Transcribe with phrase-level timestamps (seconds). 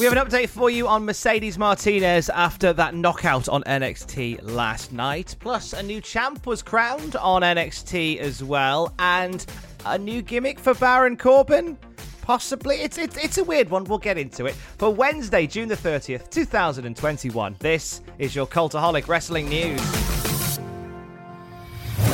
[0.00, 4.92] We have an update for you on Mercedes Martinez after that knockout on NXT last
[4.92, 5.36] night.
[5.40, 9.44] Plus, a new champ was crowned on NXT as well, and
[9.84, 11.76] a new gimmick for Baron Corbin.
[12.22, 12.76] Possibly.
[12.76, 13.84] It's, it's, it's a weird one.
[13.84, 14.54] We'll get into it.
[14.54, 19.82] For Wednesday, June the 30th, 2021, this is your Cultaholic Wrestling News.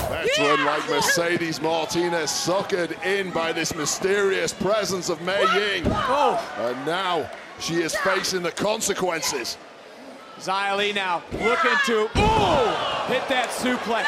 [0.09, 5.85] Veteran like Mercedes Martinez suckered in by this mysterious presence of Mei Ying.
[5.87, 9.57] Oh, And now she is facing the consequences.
[10.39, 14.07] Xia now looking to, ooh, hit that suplex.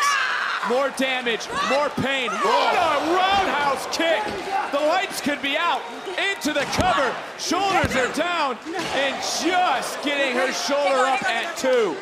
[0.68, 2.30] More damage, more pain.
[2.30, 3.10] What oh.
[3.10, 4.22] a roundhouse kick.
[4.70, 5.80] The lights could be out.
[6.18, 7.14] Into the cover.
[7.38, 8.58] Shoulders are down.
[8.94, 11.96] And just getting her shoulder up at two.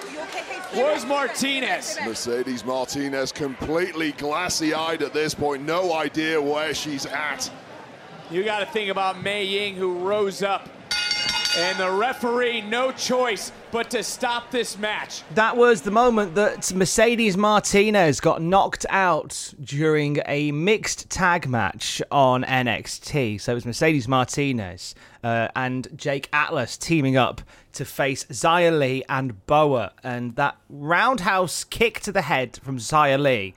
[0.73, 1.97] Where's Martinez?
[2.05, 7.49] Mercedes Martinez completely glassy eyed at this point, no idea where she's at.
[8.31, 10.69] You got to think about Mei Ying, who rose up.
[11.57, 15.23] And the referee, no choice but to stop this match.
[15.33, 22.03] That was the moment that Mercedes Martinez got knocked out during a mixed tag match
[22.11, 23.41] on NXT.
[23.41, 27.41] So it was Mercedes Martinez uh, and Jake Atlas teaming up
[27.73, 29.93] to face Xia Li and Boa.
[30.05, 33.55] And that roundhouse kick to the head from Xia Li.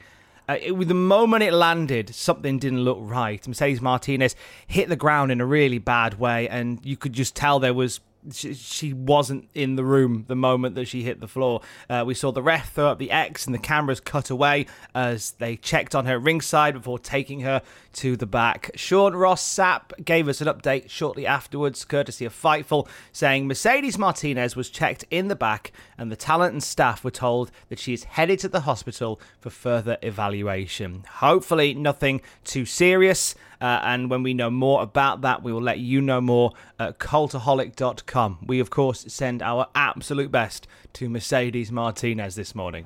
[0.50, 3.48] Uh, it, the moment it landed, something didn't look right.
[3.48, 7.60] Mercedes Martinez hit the ground in a really bad way, and you could just tell
[7.60, 8.00] there was
[8.34, 11.62] she, she wasn't in the room the moment that she hit the floor.
[11.90, 15.32] Uh, we saw the ref throw up the X and the cameras cut away as
[15.34, 17.62] they checked on her ringside before taking her
[17.94, 18.72] to the back.
[18.76, 24.56] Sean Ross Sapp gave us an update shortly afterwards, courtesy of Fightful, saying Mercedes Martinez
[24.56, 28.04] was checked in the back and the talent and staff were told that she is
[28.06, 31.04] headed to the hospital for further evaluation.
[31.16, 33.36] Hopefully, nothing too serious.
[33.62, 36.98] Uh, and when we know more about that, we will let you know more at
[37.00, 38.40] cultaholic.com.
[38.46, 42.86] We, of course, send our absolute best to Mercedes Martinez this morning.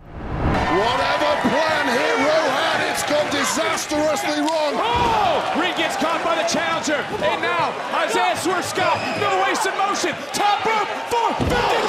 [0.73, 4.73] Whatever plan Hero had, it's gone disastrously wrong.
[4.73, 5.53] Oh!
[5.61, 7.05] Reed gets caught by the challenger.
[7.21, 10.15] And now, Isaiah Swerve Scott, no wasted motion.
[10.33, 11.82] Top rope for 50.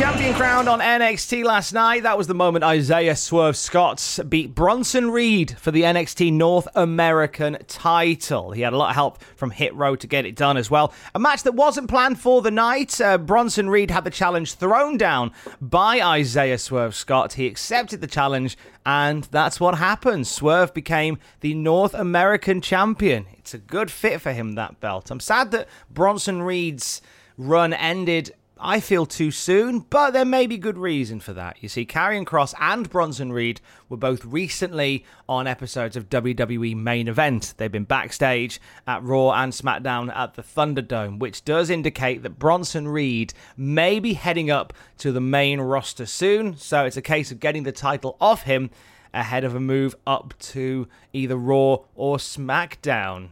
[0.00, 2.04] Champion crowned on NXT last night.
[2.04, 7.58] That was the moment Isaiah Swerve Scott beat Bronson Reed for the NXT North American
[7.68, 8.52] title.
[8.52, 10.94] He had a lot of help from Hit Row to get it done as well.
[11.14, 12.98] A match that wasn't planned for the night.
[12.98, 17.34] Uh, Bronson Reed had the challenge thrown down by Isaiah Swerve Scott.
[17.34, 18.56] He accepted the challenge,
[18.86, 20.26] and that's what happened.
[20.26, 23.26] Swerve became the North American champion.
[23.34, 25.10] It's a good fit for him, that belt.
[25.10, 27.02] I'm sad that Bronson Reed's
[27.36, 31.56] run ended I feel too soon, but there may be good reason for that.
[31.62, 37.08] You see, Karrion Cross and Bronson Reed were both recently on episodes of WWE Main
[37.08, 37.54] Event.
[37.56, 42.86] They've been backstage at Raw and SmackDown at the Thunderdome, which does indicate that Bronson
[42.86, 46.56] Reed may be heading up to the main roster soon.
[46.56, 48.68] So it's a case of getting the title off him
[49.14, 53.28] ahead of a move up to either Raw or SmackDown.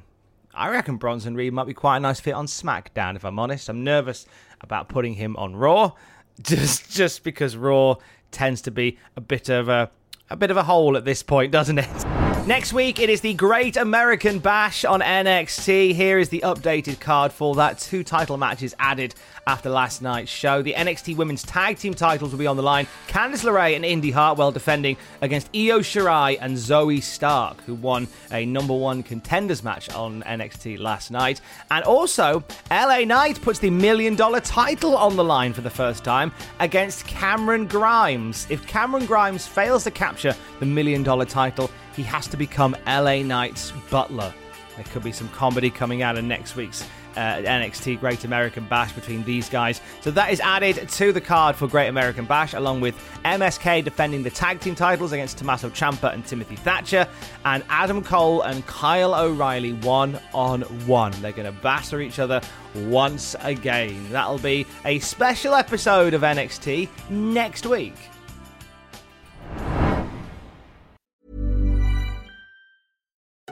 [0.58, 3.68] I reckon Bronson Reed might be quite a nice fit on SmackDown, if I'm honest.
[3.68, 4.26] I'm nervous
[4.60, 5.92] about putting him on Raw,
[6.42, 7.96] just just because Raw
[8.32, 9.90] tends to be a bit of a
[10.30, 12.04] a bit of a hole at this point, doesn't it?
[12.46, 15.94] Next week, it is the Great American Bash on NXT.
[15.94, 17.78] Here is the updated card for that.
[17.78, 19.14] Two title matches added
[19.48, 20.60] after last night's show.
[20.60, 22.86] The NXT Women's Tag Team titles will be on the line.
[23.08, 28.44] Candice LeRae and Indy Hartwell defending against Io Shirai and Zoey Stark, who won a
[28.44, 31.40] number one contenders match on NXT last night.
[31.70, 36.04] And also, LA Knight puts the million dollar title on the line for the first
[36.04, 36.30] time
[36.60, 38.46] against Cameron Grimes.
[38.50, 43.22] If Cameron Grimes fails to capture the million dollar title, he has to become LA
[43.22, 44.32] Knight's butler.
[44.76, 46.84] There could be some comedy coming out of next week's
[47.18, 49.80] uh, NXT Great American Bash between these guys.
[50.00, 52.94] So that is added to the card for Great American Bash, along with
[53.24, 57.08] MSK defending the tag team titles against Tommaso Ciampa and Timothy Thatcher,
[57.44, 61.12] and Adam Cole and Kyle O'Reilly one on one.
[61.20, 62.40] They're going to batter each other
[62.74, 64.10] once again.
[64.12, 67.94] That'll be a special episode of NXT next week.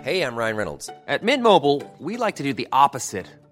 [0.02, 0.88] Hey, I'm Ryan Reynolds.
[1.08, 3.26] At Mint Mobile, we like to do the opposite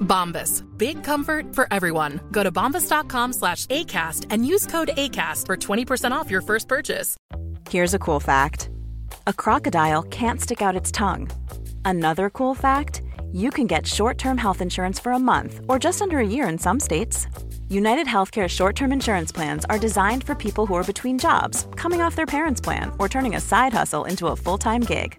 [0.00, 0.62] Bombas.
[0.76, 2.20] Big comfort for everyone.
[2.30, 7.16] Go to bombas.com slash ACAST and use code ACAST for 20% off your first purchase.
[7.70, 8.68] Here's a cool fact
[9.26, 11.30] a crocodile can't stick out its tongue.
[11.84, 13.02] Another cool fact
[13.32, 16.48] you can get short term health insurance for a month or just under a year
[16.48, 17.26] in some states.
[17.68, 22.02] United Healthcare short term insurance plans are designed for people who are between jobs, coming
[22.02, 25.18] off their parents' plan, or turning a side hustle into a full time gig.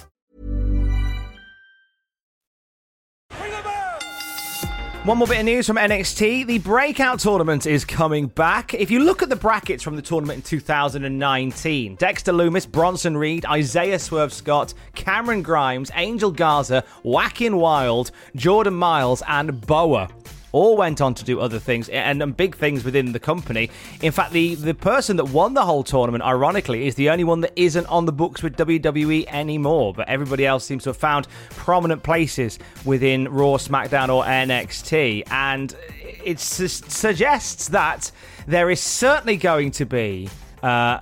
[5.03, 6.45] One more bit of news from NXT.
[6.45, 8.75] The breakout tournament is coming back.
[8.75, 13.43] If you look at the brackets from the tournament in 2019, Dexter Lumis, Bronson Reed,
[13.47, 20.07] Isaiah Swerve Scott, Cameron Grimes, Angel Garza, Joaquin Wilde, Jordan Myles, and Boa
[20.51, 23.69] all went on to do other things and, and, big things within the company.
[24.01, 27.41] In fact, the, the person that won the whole tournament, ironically, is the only one
[27.41, 29.93] that isn't on the books with WWE anymore.
[29.93, 35.23] But everybody else seems to have found prominent places within Raw, SmackDown, or NXT.
[35.29, 35.75] And
[36.23, 38.11] it su- suggests that
[38.47, 40.29] there is certainly going to be.
[40.63, 40.99] Uh,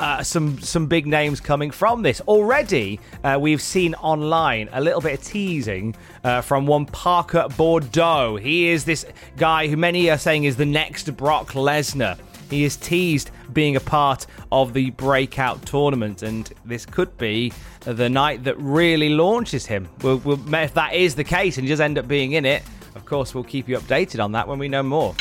[0.00, 2.20] uh, some some big names coming from this.
[2.22, 5.94] Already, uh, we've seen online a little bit of teasing
[6.24, 8.40] uh, from one Parker Boudreaux.
[8.40, 9.04] He is this
[9.36, 12.18] guy who many are saying is the next Brock Lesnar.
[12.48, 18.08] He is teased being a part of the breakout tournament, and this could be the
[18.08, 19.88] night that really launches him.
[20.02, 22.62] We'll, we'll, if that is the case and he does end up being in it,
[22.96, 25.14] of course, we'll keep you updated on that when we know more.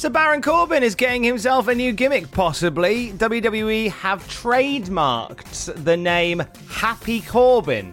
[0.00, 3.12] So Baron Corbin is getting himself a new gimmick, possibly.
[3.12, 7.92] WWE have trademarked the name Happy Corbin,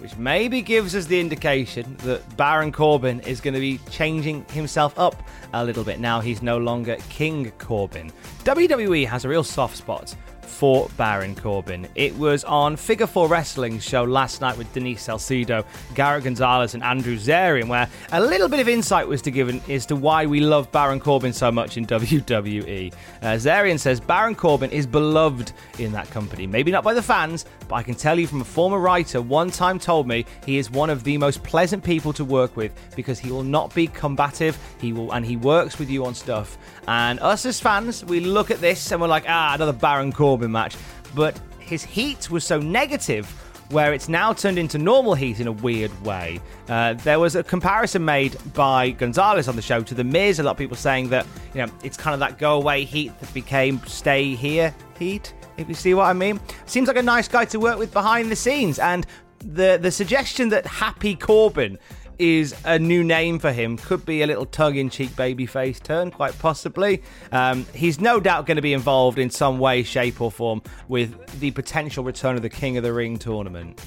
[0.00, 4.98] which maybe gives us the indication that Baron Corbin is going to be changing himself
[4.98, 6.00] up a little bit.
[6.00, 8.10] Now he's no longer King Corbin.
[8.42, 10.12] WWE has a real soft spot
[10.44, 11.88] for Baron Corbin.
[11.94, 16.82] It was on Figure 4 Wrestling's show last night with Denise Salcedo, Garrett Gonzalez, and
[16.82, 20.40] Andrew Zarian, where a little bit of insight was to given as to why we
[20.40, 22.92] love Baron Corbin so much in WWE.
[23.22, 26.46] Uh, Zarian says Baron Corbin is beloved in that company.
[26.46, 29.50] Maybe not by the fans, but I can tell you from a former writer one
[29.50, 33.18] time told me he is one of the most pleasant people to work with because
[33.18, 34.58] he will not be combative.
[34.80, 36.58] He will and he works with you on stuff.
[36.86, 40.33] And us as fans, we look at this and we're like, ah, another Baron Corbin
[40.42, 40.76] match.
[41.14, 43.26] But his heat was so negative
[43.70, 46.40] where it's now turned into normal heat in a weird way.
[46.68, 50.38] Uh, there was a comparison made by Gonzalez on the show to The Miz.
[50.38, 53.18] A lot of people saying that, you know, it's kind of that go away heat
[53.20, 56.40] that became stay here heat, if you see what I mean.
[56.66, 58.78] Seems like a nice guy to work with behind the scenes.
[58.78, 59.06] And
[59.38, 61.78] the, the suggestion that Happy Corbin
[62.24, 63.76] is a new name for him.
[63.76, 67.02] Could be a little tongue in cheek babyface turn, quite possibly.
[67.32, 71.40] Um, he's no doubt going to be involved in some way, shape, or form with
[71.40, 73.80] the potential return of the King of the Ring tournament.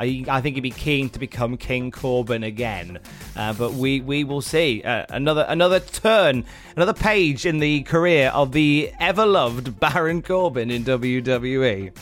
[0.00, 2.98] I, I think he'd be keen to become King Corbin again,
[3.36, 6.44] uh, but we we will see uh, another another turn,
[6.74, 11.92] another page in the career of the ever loved Baron Corbin in WWE.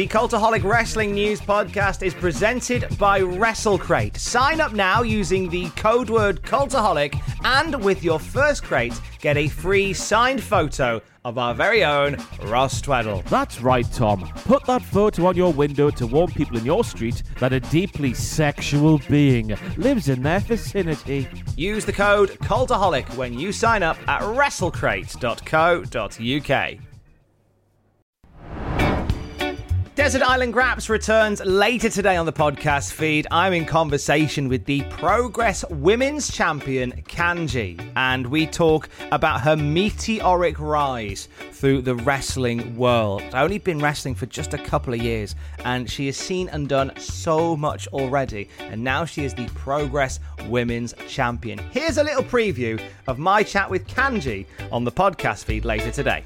[0.00, 4.16] The Cultaholic Wrestling News Podcast is presented by WrestleCrate.
[4.16, 9.48] Sign up now using the code word Cultaholic, and with your first crate, get a
[9.48, 13.22] free signed photo of our very own Ross Tweddle.
[13.28, 14.26] That's right, Tom.
[14.46, 18.14] Put that photo on your window to warn people in your street that a deeply
[18.14, 21.28] sexual being lives in their vicinity.
[21.56, 26.89] Use the code Cultaholic when you sign up at WrestleCrate.co.uk.
[30.00, 33.26] Desert Island Graps returns later today on the podcast feed.
[33.30, 40.58] I'm in conversation with the Progress Women's Champion, Kanji, and we talk about her meteoric
[40.58, 43.20] rise through the wrestling world.
[43.24, 45.34] I've only been wrestling for just a couple of years,
[45.66, 50.18] and she has seen and done so much already, and now she is the Progress
[50.46, 51.58] Women's Champion.
[51.72, 56.24] Here's a little preview of my chat with Kanji on the podcast feed later today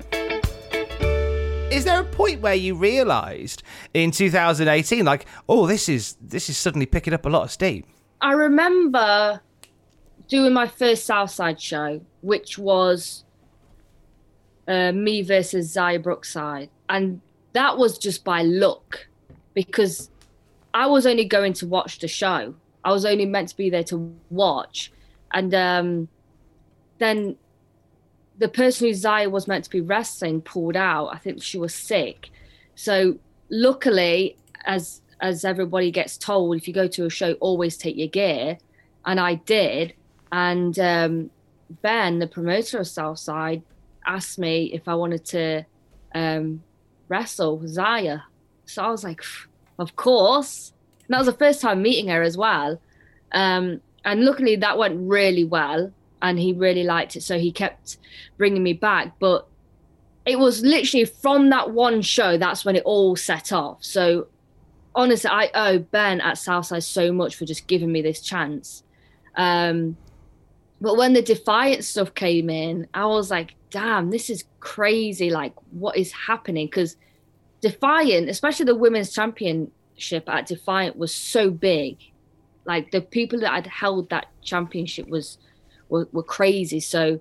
[1.74, 3.62] is there a point where you realised
[3.92, 7.84] in 2018, like, oh, this is this is suddenly picking up a lot of steam?
[8.20, 9.40] I remember
[10.28, 13.24] doing my first Southside show, which was
[14.68, 17.20] uh, me versus Xia Brookside, and
[17.54, 19.08] that was just by luck
[19.52, 20.10] because
[20.72, 22.54] I was only going to watch the show.
[22.84, 24.92] I was only meant to be there to watch,
[25.32, 26.08] and um,
[26.98, 27.36] then
[28.38, 31.08] the person who Xia was meant to be wrestling pulled out.
[31.08, 32.30] I think she was sick.
[32.74, 33.18] So
[33.50, 38.08] luckily, as as everybody gets told, if you go to a show, always take your
[38.08, 38.58] gear.
[39.06, 39.94] And I did.
[40.32, 41.30] And um,
[41.82, 43.62] Ben, the promoter of Southside,
[44.06, 45.64] asked me if I wanted to
[46.14, 46.62] um,
[47.08, 48.22] wrestle Xia.
[48.66, 49.22] So I was like,
[49.78, 50.72] of course.
[51.06, 52.80] And that was the first time meeting her as well.
[53.32, 55.92] Um, and luckily, that went really well
[56.24, 57.22] and he really liked it.
[57.22, 57.98] So he kept
[58.38, 59.12] bringing me back.
[59.18, 59.46] But
[60.24, 63.84] it was literally from that one show, that's when it all set off.
[63.84, 64.28] So
[64.94, 68.82] honestly, I owe Ben at Southside so much for just giving me this chance.
[69.36, 69.98] Um,
[70.80, 75.28] but when the Defiant stuff came in, I was like, damn, this is crazy.
[75.28, 76.68] Like, what is happening?
[76.68, 76.96] Because
[77.60, 81.98] Defiant, especially the women's championship at Defiant, was so big.
[82.64, 85.36] Like, the people that had held that championship was
[85.94, 86.80] were, were crazy.
[86.80, 87.20] So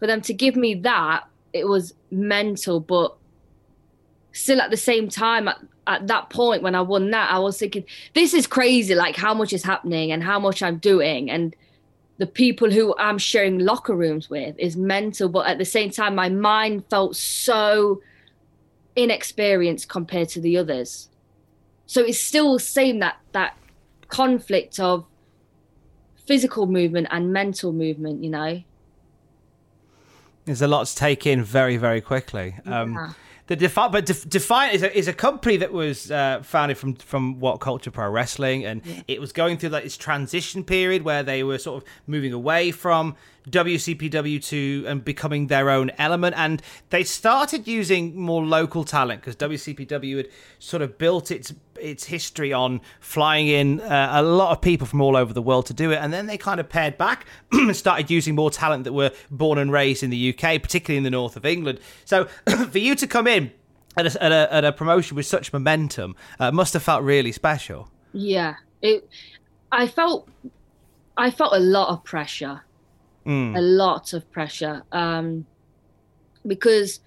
[0.00, 2.80] for them to give me that, it was mental.
[2.80, 3.16] But
[4.32, 7.58] still, at the same time, at, at that point when I won that, I was
[7.58, 7.84] thinking,
[8.14, 8.94] this is crazy.
[8.94, 11.54] Like how much is happening and how much I'm doing, and
[12.18, 15.28] the people who I'm sharing locker rooms with is mental.
[15.28, 18.02] But at the same time, my mind felt so
[18.96, 21.08] inexperienced compared to the others.
[21.86, 23.56] So it's still the same that that
[24.08, 25.04] conflict of
[26.28, 28.62] physical movement and mental movement, you know.
[30.44, 32.54] There's a lot to take in very, very quickly.
[32.66, 33.12] Um, yeah.
[33.48, 36.96] The Defi- but Def- Defiant is a, is a company that was uh, founded from
[36.96, 39.00] from What Culture Pro Wrestling, and yeah.
[39.08, 42.70] it was going through like this transition period where they were sort of moving away
[42.72, 43.16] from
[43.48, 46.34] WCPW2 and becoming their own element.
[46.36, 52.04] And they started using more local talent because WCPW had sort of built its its
[52.04, 55.74] history on flying in uh, a lot of people from all over the world to
[55.74, 55.96] do it.
[55.96, 59.58] And then they kind of pared back and started using more talent that were born
[59.58, 61.80] and raised in the UK, particularly in the north of England.
[62.04, 62.24] So
[62.70, 63.52] for you to come in
[63.96, 67.32] at a, at a, at a promotion with such momentum uh, must have felt really
[67.32, 67.90] special.
[68.12, 69.08] Yeah, it.
[69.70, 70.28] I felt
[71.16, 72.62] I felt a lot of pressure
[73.28, 73.56] mm.
[73.56, 75.46] a lot of pressure um,
[76.46, 77.00] because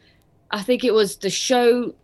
[0.51, 1.95] I think it was the show.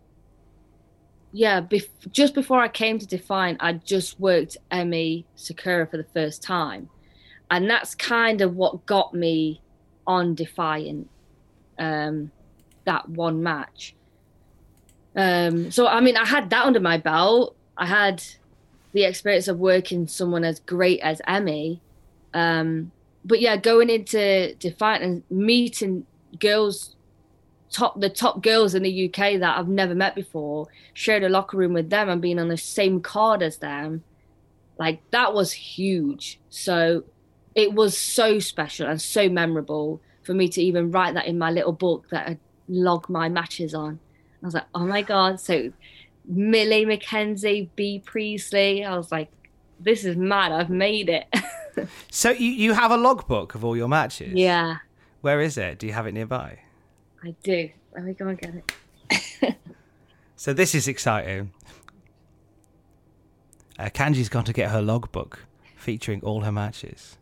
[1.32, 6.06] Yeah, bef- just before I came to Defiant, I just worked Emmy Sakura for the
[6.14, 6.88] first time,
[7.50, 9.60] and that's kind of what got me
[10.06, 11.08] on Defiant.
[11.78, 12.30] Um,
[12.84, 13.94] that one match.
[15.14, 17.54] Um, so I mean, I had that under my belt.
[17.76, 18.24] I had
[18.92, 21.80] the experience of working someone as great as Emmy.
[22.34, 22.90] um,
[23.24, 26.06] but yeah, going into Defiant and meeting
[26.40, 26.96] girls,
[27.70, 31.56] top the top girls in the UK that I've never met before, shared a locker
[31.56, 34.02] room with them and being on the same card as them,
[34.78, 36.40] like that was huge.
[36.50, 37.04] So
[37.54, 41.50] it was so special and so memorable for me to even write that in my
[41.50, 43.98] little book that I log my matches on.
[44.42, 45.40] I was like, oh my god!
[45.40, 45.72] So
[46.26, 48.84] Millie McKenzie, Bea Priestley.
[48.84, 49.30] I was like,
[49.80, 50.52] this is mad.
[50.52, 51.26] I've made it.
[52.10, 54.32] So you, you have a logbook of all your matches?
[54.32, 54.78] yeah,
[55.20, 55.78] Where is it?
[55.78, 56.58] Do you have it nearby?
[57.24, 57.70] I do.
[57.94, 59.56] Let me go and get it.
[60.38, 61.50] So this is exciting.
[63.76, 67.18] Uh, Kanji's gone to get her logbook featuring all her matches,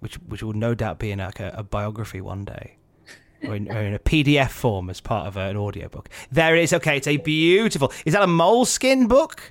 [0.00, 2.76] which which will no doubt be in like a, a biography one day,
[3.48, 6.10] or in, or in a PDF form as part of an audiobook.
[6.30, 6.74] There it is.
[6.74, 7.90] Okay, it's a beautiful.
[8.04, 9.50] Is that a moleskin book?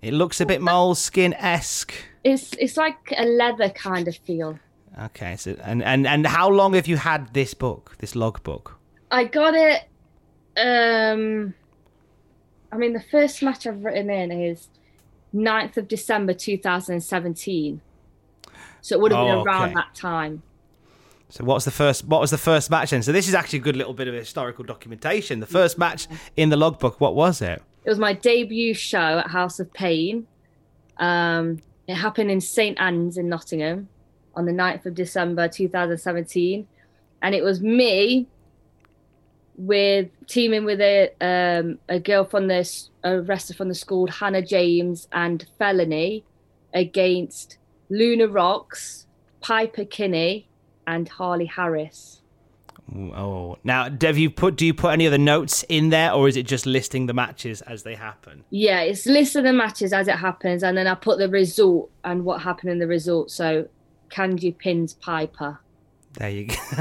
[0.00, 1.94] It looks a bit moleskin esque.
[2.22, 4.60] It's it's like a leather kind of feel.
[5.02, 8.78] Okay, so and, and and how long have you had this book, this logbook?
[9.10, 9.82] I got it.
[10.56, 11.54] Um,
[12.72, 14.68] I mean, the first match I've written in is
[15.34, 17.80] 9th of December 2017.
[18.80, 19.74] So it would have been Oh, around okay.
[19.74, 20.42] that time.
[21.28, 22.04] So what's the first?
[22.04, 23.02] What was the first match then?
[23.02, 25.40] So this is actually a good little bit of historical documentation.
[25.40, 27.00] The first match in the logbook.
[27.00, 27.60] What was it?
[27.84, 30.26] It was my debut show at House of Pain.
[30.98, 31.58] Um,
[31.88, 33.88] it happened in St Ann's in Nottingham
[34.34, 36.66] on the 9th of December 2017.
[37.22, 38.28] And it was me
[39.56, 44.42] with teaming with a um, a girl from this a wrestler from the school, Hannah
[44.42, 46.24] James and Felony,
[46.74, 47.58] against
[47.88, 49.06] Luna Rocks,
[49.40, 50.48] Piper Kinney,
[50.86, 52.22] and Harley Harris.
[52.94, 54.56] Oh, now have you put?
[54.56, 57.60] Do you put any other notes in there, or is it just listing the matches
[57.62, 58.44] as they happen?
[58.50, 62.24] Yeah, it's listing the matches as it happens, and then I put the result and
[62.24, 63.30] what happened in the result.
[63.30, 63.68] So,
[64.10, 65.58] Kanji pins Piper.
[66.18, 66.54] There you go.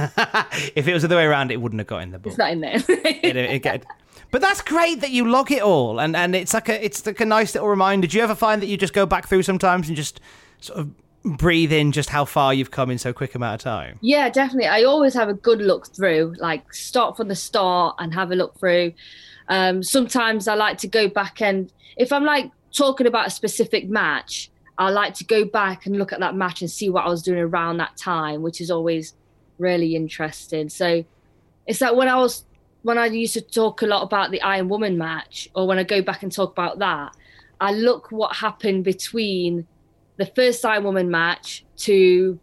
[0.75, 2.31] if it was the other way around, it wouldn't have got in the book.
[2.31, 2.75] It's not in there.
[2.89, 3.85] It- it get-
[4.31, 7.19] but that's great that you log it all, and, and it's like a it's like
[7.21, 8.07] a nice little reminder.
[8.07, 10.19] Do you ever find that you just go back through sometimes and just
[10.59, 10.89] sort of
[11.37, 13.97] breathe in just how far you've come in so quick amount of time?
[14.01, 14.67] Yeah, definitely.
[14.67, 18.35] I always have a good look through, like start from the start and have a
[18.35, 18.93] look through.
[19.47, 23.87] Um, sometimes I like to go back and if I'm like talking about a specific
[23.89, 27.09] match, I like to go back and look at that match and see what I
[27.09, 29.13] was doing around that time, which is always
[29.57, 30.69] really interesting.
[30.69, 31.03] So
[31.67, 32.43] it's like when I was
[32.83, 35.83] when I used to talk a lot about the Iron Woman match, or when I
[35.83, 37.15] go back and talk about that,
[37.59, 39.65] I look what happened between
[40.17, 42.39] the first Iron Woman match to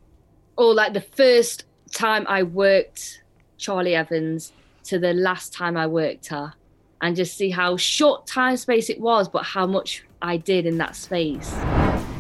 [0.57, 3.23] or like the first time I worked
[3.59, 4.53] Charli Evans
[4.85, 6.53] to the last time I worked her
[7.01, 10.79] and just see how short time space it was, but how much I did in
[10.79, 11.53] that space.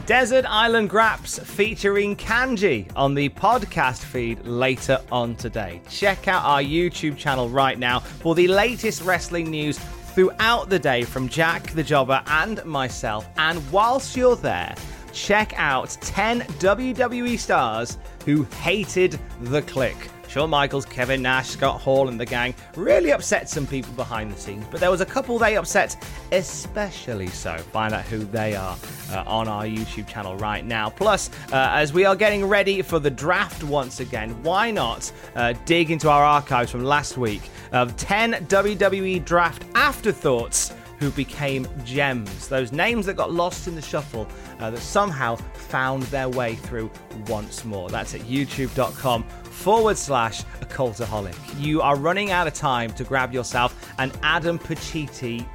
[0.06, 5.80] Desert Island Graps featuring Kanji on the podcast feed later on today.
[5.88, 11.04] Check out our YouTube channel right now for the latest wrestling news throughout the day
[11.04, 13.28] from Jack the Jobber and myself.
[13.36, 14.74] And whilst you're there,
[15.12, 19.96] check out 10 WWE stars who hated the Kliq.
[20.32, 24.40] Shawn Michaels, Kevin Nash, Scott Hall, and the gang really upset some people behind the
[24.40, 27.58] scenes, but there was a couple they upset especially so.
[27.58, 28.78] Find out who they are
[29.10, 30.88] uh, on our YouTube channel right now.
[30.88, 35.52] Plus, uh, as we are getting ready for the draft once again, why not uh,
[35.66, 37.42] dig into our archives from last week
[37.72, 40.72] of 10 WWE draft afterthoughts?
[41.02, 42.46] who became gems.
[42.46, 44.28] Those names that got lost in the shuffle
[44.60, 46.92] uh, that somehow found their way through
[47.26, 47.90] once more.
[47.90, 51.36] That's at youtube.com forward slash occultaholic.
[51.60, 55.46] You are running out of time to grab yourself an Adam Pacitti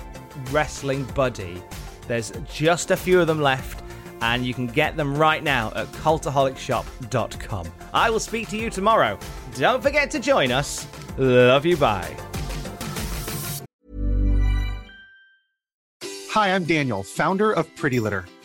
[0.51, 1.61] wrestling buddy.
[2.07, 3.83] There's just a few of them left.
[4.19, 7.67] And you can get them right now at cultaholicshop.com.
[7.93, 9.19] I will speak to you tomorrow.
[9.55, 10.87] Don't forget to join us.
[11.17, 11.77] Love you.
[11.77, 12.15] Bye.
[16.31, 18.25] Hi, I'm Daniel, founder of Pretty Litter.